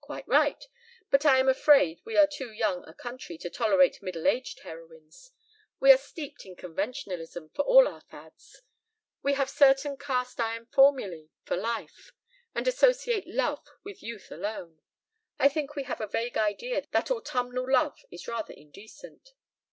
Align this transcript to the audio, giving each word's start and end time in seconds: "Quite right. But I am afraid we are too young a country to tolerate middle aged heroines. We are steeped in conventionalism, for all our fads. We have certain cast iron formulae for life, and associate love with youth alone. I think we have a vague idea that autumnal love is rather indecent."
"Quite 0.00 0.26
right. 0.26 0.66
But 1.08 1.24
I 1.24 1.38
am 1.38 1.48
afraid 1.48 2.00
we 2.04 2.16
are 2.16 2.26
too 2.26 2.50
young 2.50 2.82
a 2.88 2.92
country 2.92 3.38
to 3.38 3.48
tolerate 3.48 4.02
middle 4.02 4.26
aged 4.26 4.62
heroines. 4.64 5.30
We 5.78 5.92
are 5.92 5.96
steeped 5.96 6.44
in 6.44 6.56
conventionalism, 6.56 7.50
for 7.54 7.62
all 7.62 7.86
our 7.86 8.00
fads. 8.00 8.62
We 9.22 9.34
have 9.34 9.48
certain 9.48 9.96
cast 9.96 10.40
iron 10.40 10.66
formulae 10.66 11.28
for 11.44 11.56
life, 11.56 12.10
and 12.56 12.66
associate 12.66 13.28
love 13.28 13.64
with 13.84 14.02
youth 14.02 14.32
alone. 14.32 14.80
I 15.38 15.48
think 15.48 15.76
we 15.76 15.84
have 15.84 16.00
a 16.00 16.08
vague 16.08 16.36
idea 16.36 16.82
that 16.90 17.12
autumnal 17.12 17.70
love 17.70 18.00
is 18.10 18.26
rather 18.26 18.54
indecent." 18.54 19.30